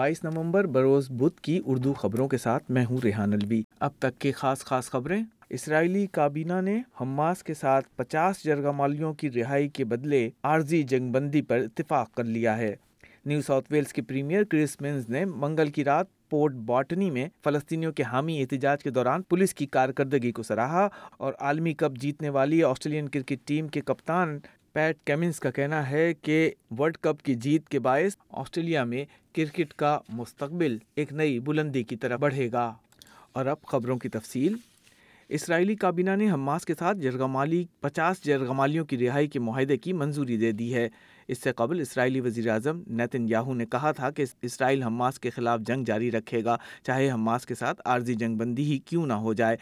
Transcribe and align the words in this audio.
بائیس 0.00 0.24
نومبر 0.24 0.66
بروز 0.66 1.10
بدھ 1.10 1.40
کی 1.40 1.60
اردو 1.66 1.92
خبروں 1.92 2.28
کے 2.28 2.38
ساتھ 2.38 2.70
میں 2.70 2.84
ہوں 2.84 2.98
ریحان 3.04 3.32
الوی 3.32 3.62
اب 3.80 3.90
تک 3.98 4.20
کی 4.20 4.32
خاص 4.32 4.58
خاص 4.58 4.90
خبریں۔ 4.90 5.24
اسرائیلی 5.50 6.06
کابینہ 6.06 6.60
نے 6.60 6.82
حماس 7.00 7.42
کے 7.42 7.54
ساتھ 7.54 7.88
پچاس 7.96 8.44
جرگہ 8.44 8.72
مالیوں 8.72 9.14
کی 9.14 9.30
رہائی 9.30 9.68
کے 9.68 9.84
بدلے 9.84 10.30
عارضی 10.42 10.82
جنگ 10.82 11.12
بندی 11.12 11.42
پر 11.42 11.58
اتفاق 11.58 12.14
کر 12.14 12.24
لیا 12.24 12.58
ہے۔ 12.58 12.76
نیو 13.26 13.42
ساؤتھ 13.42 13.66
ویلز 13.70 13.92
کے 13.92 14.02
پریمیئر 14.02 14.44
کرس 14.44 14.80
مینز 14.80 15.08
نے 15.08 15.24
منگل 15.24 15.70
کی 15.70 15.84
رات 15.84 16.06
پورٹ 16.30 16.52
باٹنی 16.54 17.10
میں 17.10 17.28
فلسطینیوں 17.44 17.92
کے 17.92 18.02
حامی 18.02 18.40
احتجاج 18.40 18.82
کے 18.82 18.90
دوران 18.90 19.22
پولیس 19.22 19.54
کی 19.54 19.66
کارکردگی 19.66 20.32
کو 20.32 20.42
سراہا 20.42 20.88
اور 21.18 21.32
عالمی 21.40 21.74
کپ 21.74 22.00
جیتنے 22.00 22.28
والی 22.28 22.62
آسٹریلین 22.62 23.08
کرکٹ 23.08 23.38
ٹیم 23.44 23.68
کے 23.68 23.80
کپتان 23.80 24.38
پیٹ 24.72 24.96
کیمنس 25.04 25.40
کا 25.40 25.50
کہنا 25.50 25.90
ہے 25.90 26.14
کہ 26.14 26.50
ورلڈ 26.78 26.96
کپ 26.96 27.24
کی 27.24 27.34
جیت 27.34 27.68
کے 27.68 27.78
باعث 27.78 28.16
آسٹریلیا 28.30 28.84
میں 28.84 29.04
کرکٹ 29.32 29.74
کا 29.74 29.98
مستقبل 30.08 30.78
ایک 30.94 31.12
نئی 31.12 31.38
بلندی 31.38 31.82
کی 31.82 31.96
طرف 31.96 32.20
بڑھے 32.20 32.52
گا۔ 32.52 32.74
اور 33.32 33.46
اب 33.46 33.56
خبروں 33.62 33.98
کی 33.98 34.08
تفصیل۔ 34.08 34.56
اسرائیلی 35.28 35.74
کابینہ 35.74 36.10
نے 36.16 36.30
حماس 36.30 36.64
کے 36.64 36.74
ساتھ 36.78 36.98
جرگمالی 36.98 37.64
پچاس 37.80 38.24
جرگمالیوں 38.24 38.84
کی 38.84 39.08
رہائی 39.08 39.28
کے 39.28 39.38
معاہدے 39.38 39.76
کی 39.76 39.92
منظوری 39.92 40.36
دے 40.36 40.52
دی 40.52 40.74
ہے۔ 40.74 40.88
اس 41.28 41.38
سے 41.38 41.52
قبل 41.52 41.80
اسرائیلی 41.80 42.20
وزیر 42.20 42.48
اعظم 42.48 42.82
نیتن 42.86 43.28
یاہو 43.28 43.54
نے 43.54 43.66
کہا 43.66 43.92
تھا 43.92 44.10
کہ 44.10 44.24
اسرائیل 44.42 44.82
حماس 44.82 45.20
کے 45.20 45.30
خلاف 45.30 45.60
جنگ 45.60 45.84
جاری 45.84 46.10
رکھے 46.10 46.44
گا، 46.44 46.56
چاہے 46.82 47.10
حماس 47.10 47.46
کے 47.46 47.54
ساتھ 47.54 47.80
عارضی 47.84 48.14
جنگ 48.14 48.36
بندی 48.36 48.72
ہی 48.72 48.78
کیوں 48.78 49.06
نہ 49.06 49.12
ہو 49.12 49.32
جائے۔ 49.32 49.56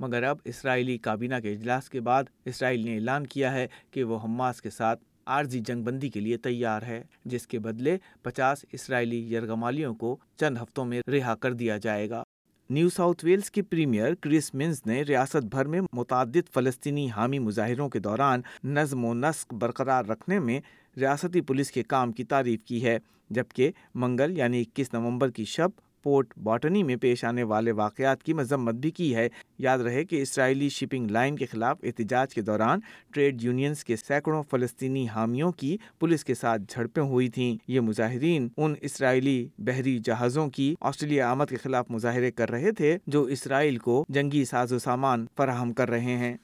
مگر 0.00 0.22
اب 0.22 0.38
اسرائیلی 0.44 0.98
کابینہ 0.98 1.34
کے 1.42 1.52
اجلاس 1.52 1.90
کے 1.90 2.00
بعد 2.00 2.24
اسرائیل 2.44 2.84
نے 2.84 2.94
اعلان 2.94 3.26
کیا 3.26 3.52
ہے 3.52 3.66
کہ 3.90 4.04
وہ 4.04 4.18
حماس 4.24 4.62
کے 4.62 4.70
ساتھ 4.70 5.00
عارضی 5.26 5.60
جنگ 5.60 5.82
بندی 5.82 6.08
کے 6.08 6.20
لیے 6.20 6.36
تیار 6.36 6.82
ہے، 6.82 7.02
جس 7.24 7.46
کے 7.46 7.58
بدلے 7.58 7.96
پچاس 8.22 8.64
اسرائیلی 8.72 9.34
یرغمالیوں 9.34 9.94
کو 9.94 10.16
چند 10.36 10.58
ہفتوں 10.62 10.84
میں 10.84 11.00
رہا 11.12 11.34
کر 11.34 11.52
دیا 11.52 11.76
جائے 11.76 12.10
گا۔ 12.10 12.22
نیو 12.70 12.88
ساؤتھ 12.88 13.24
ویلز 13.24 13.50
کے 13.50 13.62
پریمیئر 13.62 14.14
کرس 14.14 14.54
منز 14.54 14.80
نے 14.86 15.02
ریاست 15.02 15.44
بھر 15.44 15.64
میں 15.64 15.80
متعدد 15.92 16.52
فلسطینی 16.54 17.10
حامی 17.10 17.38
مظاہروں 17.38 17.88
کے 17.88 17.98
دوران 17.98 18.40
نظم 18.64 19.04
و 19.04 19.14
نسق 19.14 19.54
برقرار 19.54 20.04
رکھنے 20.04 20.38
میں 20.38 20.60
ریاستی 20.96 21.40
پولیس 21.40 21.70
کے 21.70 21.82
کام 21.82 22.12
کی 22.12 22.24
تعریف 22.24 22.64
کی 22.64 22.84
ہے، 22.84 22.98
جبکہ 23.30 23.72
منگل 23.94 24.38
یعنی 24.38 24.60
اکیس 24.60 24.92
نومبر 24.92 25.30
کی 25.30 25.44
شب 25.44 25.70
پورٹ 26.02 26.38
باٹنی 26.42 26.82
میں 26.82 26.96
پیش 26.96 27.24
آنے 27.24 27.42
والے 27.42 27.72
واقعات 27.72 28.22
کی 28.22 28.32
مذمت 28.32 28.74
بھی 28.74 28.90
کی 28.90 29.14
ہے۔ 29.14 29.28
یاد 29.58 29.78
رہے 29.78 30.04
کہ 30.04 30.22
اسرائیلی 30.22 30.68
شپنگ 30.68 31.10
لائن 31.10 31.36
کے 31.36 31.46
خلاف 31.46 31.78
احتجاج 31.82 32.34
کے 32.34 32.42
دوران 32.42 32.80
ٹریڈ 33.14 33.42
یونینز 33.42 33.84
کے 33.84 33.96
سینکڑوں 33.96 34.42
فلسطینی 34.50 35.08
حامیوں 35.08 35.52
کی 35.52 35.76
پولیس 35.98 36.24
کے 36.24 36.34
ساتھ 36.34 36.62
جھڑپیں 36.68 37.02
ہوئی 37.02 37.28
تھیں۔ 37.28 37.56
یہ 37.68 37.80
مظاہرین 37.80 38.48
ان 38.56 38.74
اسرائیلی 38.80 39.48
بحری 39.58 39.98
جہازوں 39.98 40.48
کی 40.50 40.74
آسٹریلیا 40.80 41.30
آمد 41.30 41.44
کے 41.50 41.56
خلاف 41.56 41.90
مظاہرے 41.90 42.30
کر 42.30 42.50
رہے 42.50 42.72
تھے 42.72 42.98
جو 43.06 43.22
اسرائیل 43.22 43.78
کو 43.78 44.04
جنگی 44.08 44.44
ساز 44.44 44.72
و 44.72 44.78
سامان 44.78 45.26
فراہم 45.36 45.72
کر 45.72 45.90
رہے 45.90 46.16
ہیں۔ 46.16 46.36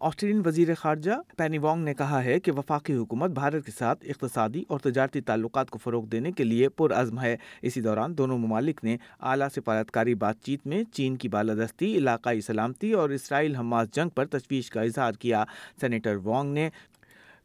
آسٹریلین 0.00 0.42
وزیر 0.44 0.74
خارجہ 0.74 1.10
پینی 1.36 1.58
وانگ 1.58 1.84
نے 1.84 1.94
کہا 1.94 2.24
ہے 2.24 2.40
کہ 2.40 2.52
وفاقی 2.52 2.94
حکومت 2.94 3.30
بھارت 3.30 3.66
کے 3.66 3.72
ساتھ 3.78 4.04
اقتصادی 4.08 4.62
اور 4.68 4.78
تجارتی 4.78 5.20
تعلقات 5.20 5.70
کو 5.70 5.78
فروغ 5.78 6.06
دینے 6.06 6.32
کے 6.32 6.44
لیے 6.44 6.68
پرعزم 6.68 7.20
ہے۔ 7.20 7.36
اسی 7.62 7.80
دوران 7.80 8.18
دونوں 8.18 8.38
ممالک 8.38 8.84
نے 8.84 8.96
اعلیٰ 9.20 9.48
سفارتکاری 9.54 10.14
بات 10.14 10.40
چیت 10.42 10.66
میں 10.66 10.82
چین 10.92 11.16
کی 11.16 11.28
بالادستی، 11.28 11.96
علاقائی 11.96 12.40
سلامتی 12.40 12.92
اور 12.92 13.10
اسرائیل 13.10 13.56
حماس 13.56 13.90
جنگ 13.92 14.08
پر 14.08 14.26
تشویش 14.26 14.70
کا 14.70 14.82
اظہار 14.82 15.12
کیا۔ 15.12 15.44
سینیٹر 15.80 16.16
وانگ 16.16 16.52
نے 16.52 16.70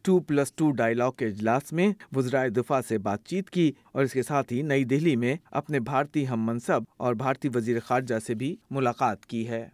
ٹو 0.02 0.20
پلس 0.20 0.54
ٹو 0.54 0.72
ڈائلاگ 0.72 1.12
کے 1.12 1.26
اجلاس 1.26 1.74
میں 1.74 1.94
وزرائے 2.16 2.50
دفاع 2.50 2.82
سے 2.88 2.98
بات 2.98 3.26
چیت 3.26 3.50
کی 3.50 3.72
اور 3.92 4.04
اس 4.04 4.14
کے 4.14 4.24
ساتھ 4.24 4.54
ہی 4.54 4.62
نئی 4.62 4.84
دہلی 4.84 5.16
میں 5.16 5.36
اپنے 5.52 5.80
بھارتی 5.80 6.28
ہم 6.28 6.46
منصب 6.46 6.84
اور 6.98 7.14
بھارتی 7.14 7.50
وزیر 7.56 7.80
خارجہ 7.80 8.20
سے 8.28 8.34
بھی 8.34 8.56
ملاقات 8.70 9.26
کی 9.26 9.48
ہے۔ 9.48 9.68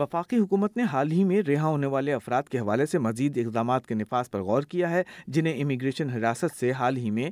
وفاقی 0.00 0.36
حکومت 0.36 0.76
نے 0.76 0.82
حال 0.82 1.12
ہی 1.12 1.24
میں 1.24 1.42
رہا 1.42 1.66
ہونے 1.66 1.86
والے 1.86 2.12
افراد 2.12 2.42
کے 2.42 2.58
حوالے 2.58 2.86
سے 2.86 2.98
مزید 2.98 3.38
اقدامات 3.38 3.86
کے 3.86 3.94
نفاذ 3.94 4.30
پر 4.30 4.40
غور 4.40 4.62
کیا 4.62 4.90
ہے، 4.90 5.02
جنہیں 5.26 5.62
امیگریشن 5.62 6.10
حراست 6.10 6.58
سے 6.60 6.72
حال 6.72 6.96
ہی 6.96 7.10
میں 7.10 7.30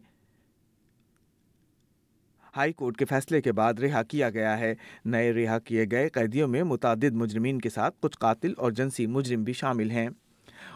ہائی 2.56 2.72
کورٹ 2.72 2.96
کے 2.96 3.04
فیصلے 3.04 3.42
کے 3.42 3.52
بعد 3.52 3.74
رہا 3.74 4.02
کیا 4.02 4.30
گیا 4.30 4.58
ہے۔ 4.58 4.74
نئے 5.04 5.32
رہا 5.32 5.58
کیے 5.58 5.84
گئے 5.90 6.08
قیدیوں 6.08 6.48
میں 6.48 6.62
متعدد 6.62 7.12
مجرمین 7.12 7.60
کے 7.60 7.70
ساتھ 7.70 7.94
کچھ 8.00 8.18
قاتل 8.18 8.52
اور 8.56 8.70
جنسی 8.70 9.06
مجرم 9.06 9.44
بھی 9.44 9.52
شامل 9.52 9.90
ہیں۔ 9.90 10.08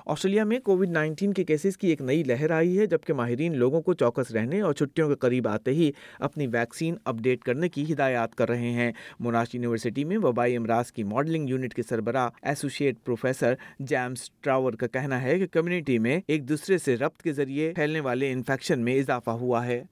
آسٹریلیا 0.07 0.45
میں 0.45 0.59
کووڈ 0.59 0.91
نائنٹین 0.91 1.33
کے 1.33 1.45
کیسز 1.45 1.77
کی 1.77 1.89
ایک 1.89 2.01
نئی 2.01 2.23
لہر 2.25 2.51
آئی 2.51 2.79
ہے، 2.79 2.87
جبکہ 2.87 3.15
ماہرین 3.15 3.57
لوگوں 3.57 3.81
کو 3.83 3.95
چوکس 3.95 4.31
رہنے 4.31 4.61
اور 4.61 4.73
چھٹیوں 4.73 5.09
کے 5.09 5.15
قریب 5.15 5.49
آتے 5.49 5.71
ہی 5.71 5.91
اپنی 6.19 6.47
ویکسین 6.47 6.95
اپ 7.05 7.17
ڈیٹ 7.17 7.43
کرنے 7.43 7.69
کی 7.69 7.93
ہدایات 7.93 8.35
کر 8.35 8.49
رہے 8.49 8.71
ہیں۔ 8.71 8.93
موناش 9.21 9.55
یونیورسٹی 9.55 10.05
میں 10.05 10.19
وبائی 10.19 10.57
امراض 10.57 10.93
کی 10.93 11.03
ماڈلنگ 11.05 11.49
یونٹ 11.49 11.75
کے 11.75 11.83
سربراہ 11.83 12.29
ایسوسیٹ 12.43 12.97
پروفیسر 13.05 13.55
جیمس 13.79 14.31
ٹراور 14.41 14.73
کا 14.73 14.87
کہنا 14.87 15.23
ہے 15.23 15.39
کہ 15.39 15.47
کمیونٹی 15.47 15.99
میں 15.99 16.21
ایک 16.27 16.49
دوسرے 16.49 16.79
سے 16.79 16.97
ربط 16.97 17.23
کے 17.23 17.33
ذریعے 17.33 17.73
پھیلنے 17.75 18.01
والے 18.01 18.33
انفیکشن 18.33 18.81
میں 18.81 18.99
اضافہ 18.99 19.31
ہوا 19.31 19.67
ہے۔ 19.67 19.83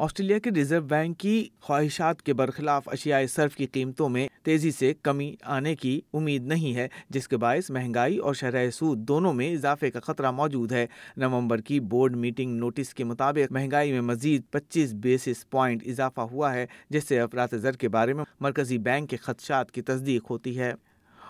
آسٹریلیا 0.00 0.38
کے 0.38 0.50
ریزرو 0.50 0.80
بینک 0.80 1.18
کی 1.18 1.48
خواہشات 1.60 2.22
کے 2.22 2.34
برخلاف 2.34 2.88
اشیاء 2.88 3.20
صرف 3.34 3.56
کی 3.56 3.66
قیمتوں 3.66 4.08
میں 4.08 4.28
تیزی 4.42 4.70
سے 4.70 4.94
کمی 5.02 5.34
آنے 5.42 5.76
کی 5.76 6.00
امید 6.12 6.44
نہیں 6.44 6.74
ہے، 6.74 6.88
جس 7.10 7.28
کے 7.28 7.36
باعث 7.36 7.70
مہنگائی 7.70 8.18
اور 8.18 8.34
شرح 8.34 8.70
سود 8.70 8.98
دونوں 8.98 9.34
میں 9.34 9.52
اضافے 9.52 9.90
کا 9.90 10.00
خطرہ 10.00 10.30
موجود 10.30 10.72
ہے۔ 10.72 10.86
نومبر 11.16 11.60
کی 11.60 11.80
بورڈ 11.80 12.16
میٹنگ 12.16 12.58
نوٹس 12.58 12.94
کے 12.94 13.04
مطابق 13.04 13.52
مہنگائی 13.52 13.92
میں 13.92 14.00
مزید 14.00 14.42
پچیس 14.50 14.94
بیسس 14.94 15.50
پوائنٹ 15.50 15.86
اضافہ 15.86 16.20
ہوا 16.20 16.54
ہے، 16.54 16.66
جس 16.90 17.04
سے 17.04 17.20
افراد 17.20 17.48
زر 17.52 17.72
کے 17.72 17.88
بارے 17.88 18.12
میں 18.12 18.24
مرکزی 18.40 18.78
بینک 18.78 19.10
کے 19.10 19.16
خدشات 19.16 19.70
کی 19.70 19.82
تصدیق 19.82 20.30
ہوتی 20.30 20.58
ہے۔ 20.58 20.72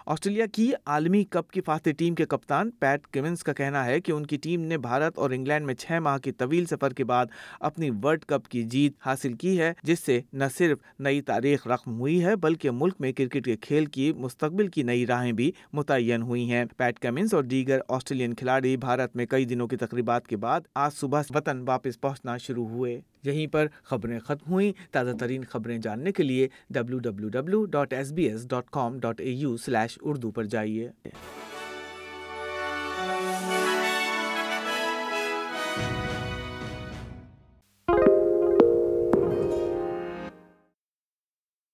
آسٹریلیا 0.08 0.46
کی 0.46 0.72
عالمی 0.86 1.24
کپ 1.24 1.50
کی 1.50 1.60
فاتح 1.60 1.90
ٹیم 1.98 2.14
کے 2.14 2.24
کپتان 2.24 2.70
پیٹ 2.70 3.06
کیونس 3.06 3.42
کا 3.42 3.52
کہنا 3.52 3.84
ہے 3.84 4.00
کہ 4.00 4.12
ان 4.12 4.26
کی 4.26 4.36
ٹیم 4.36 4.60
نے 4.60 4.78
بھارت 4.78 5.18
اور 5.18 5.30
انگلینڈ 5.30 5.66
میں 5.66 5.74
چھ 5.74 5.98
ماہ 6.02 6.18
کی 6.18 6.32
طویل 6.32 6.66
سفر 6.66 6.92
کے 6.92 7.04
بعد 7.04 7.26
اپنی 7.60 7.90
ورلڈ 8.02 8.24
کپ 8.24 8.48
کی 8.48 8.62
جیت 8.62 8.92
حاصل 9.06 9.32
کی 9.32 9.60
ہے، 9.60 9.72
جس 9.82 9.98
سے 10.00 10.20
نہ 10.32 10.44
صرف 10.58 10.78
نئی 10.98 11.20
تاریخ 11.20 11.66
رقم 11.66 11.98
ہوئی 11.98 12.24
ہے، 12.24 12.36
بلکہ 12.36 12.70
ملک 12.70 12.94
میں 12.98 13.12
کرکٹ 13.12 13.44
کے 13.44 13.56
کھیل 13.56 13.86
کی 13.86 14.12
مستقبل 14.12 14.68
کی 14.68 14.82
نئی 14.82 15.06
راہیں 15.06 15.32
بھی 15.32 15.52
متعین 15.72 16.22
ہوئی 16.22 16.50
ہیں۔ 16.50 16.64
پیٹ 16.76 16.98
کیمنس 16.98 17.34
اور 17.34 17.44
دیگر 17.44 17.78
آسٹریلین 17.88 18.34
کھلاڑی 18.34 18.76
بھارت 18.76 19.16
میں 19.16 19.26
کئی 19.26 19.44
دنوں 19.44 19.68
کی 19.68 19.76
تقریبات 19.76 20.26
کے 20.26 20.36
بعد 20.36 20.60
آج 20.74 20.92
صبح 20.94 21.22
وطن 21.34 21.64
واپس 21.66 22.00
پہنچنا 22.00 22.36
شروع 22.36 22.66
ہوئے۔ 22.66 23.00
یہیں 23.24 23.46
پر 23.46 23.66
خبریں 23.82 24.20
ختم 24.20 24.52
ہوئیں۔ 24.52 24.72
تازہ 24.92 25.16
ترین 25.16 25.44
خبریں 25.44 25.78
جاننے 25.78 26.12
کے 26.12 26.22
لیے 26.22 26.48
W 26.70 26.98
W 26.98 27.28
W 27.28 27.64
dot 27.64 27.92
S 27.92 28.12
B 28.12 28.28
S 28.28 28.48
dot 28.48 28.70
com 28.70 28.98
dot 28.98 29.20
A 29.20 29.30
U 29.30 29.56
slash 29.56 29.98
Urdu 30.02 30.30
پر 30.30 30.44
جائیے۔ 30.44 30.90